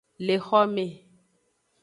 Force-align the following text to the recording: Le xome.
Le 0.17 0.39
xome. 0.39 0.89